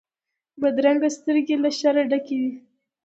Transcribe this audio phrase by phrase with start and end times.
[0.61, 2.51] بدرنګه سترګې له شره ډکې وي